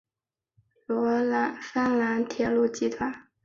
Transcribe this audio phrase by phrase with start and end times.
[1.67, 3.27] 芬兰铁路集团。